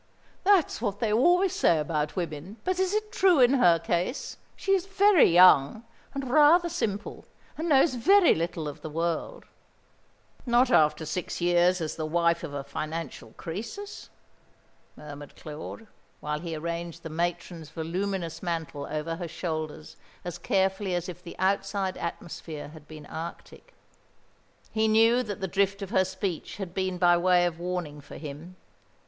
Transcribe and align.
"That's 0.43 0.81
what 0.81 0.99
they 0.99 1.13
always 1.13 1.53
say 1.53 1.77
about 1.77 2.15
women; 2.15 2.57
but 2.63 2.79
is 2.79 2.91
it 2.95 3.11
true 3.11 3.39
in 3.39 3.53
her 3.53 3.77
case? 3.77 4.37
She 4.55 4.71
is 4.71 4.87
very 4.87 5.29
young, 5.29 5.83
and 6.15 6.31
rather 6.31 6.69
simple, 6.69 7.25
and 7.55 7.69
knows 7.69 7.93
very 7.93 8.33
little 8.33 8.67
of 8.67 8.81
the 8.81 8.89
world." 8.89 9.45
"Not 10.43 10.71
after 10.71 11.05
six 11.05 11.39
years 11.39 11.81
as 11.81 11.97
the 11.97 12.07
wife 12.07 12.43
of 12.43 12.51
a 12.51 12.63
financial 12.63 13.35
Croesus?" 13.37 14.09
murmured 14.97 15.35
Claude, 15.35 15.85
while 16.19 16.39
he 16.39 16.55
arranged 16.55 17.03
the 17.03 17.09
matron's 17.11 17.69
voluminous 17.69 18.41
mantle 18.41 18.87
over 18.89 19.17
her 19.17 19.27
shoulders 19.27 19.97
as 20.25 20.39
carefully 20.39 20.95
as 20.95 21.09
if 21.09 21.21
the 21.21 21.37
outside 21.37 21.95
atmosphere 21.97 22.69
had 22.69 22.87
been 22.87 23.05
arctic. 23.05 23.75
He 24.71 24.87
knew 24.87 25.21
that 25.21 25.41
the 25.41 25.47
drift 25.47 25.83
of 25.83 25.91
her 25.91 26.05
speech 26.05 26.57
had 26.57 26.73
been 26.73 26.97
by 26.97 27.17
way 27.17 27.45
of 27.45 27.59
warning 27.59 28.01
for 28.01 28.17
him. 28.17 28.55